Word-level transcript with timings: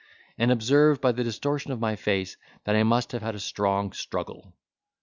and 0.35 0.51
observed, 0.51 0.99
by 0.99 1.11
the 1.11 1.23
distortion 1.23 1.71
of 1.71 1.79
my 1.79 1.95
face, 1.95 2.35
that 2.63 2.75
I 2.75 2.81
must 2.81 3.11
have 3.11 3.21
had 3.21 3.35
a 3.35 3.39
strong 3.39 3.91
struggle. 3.93 4.51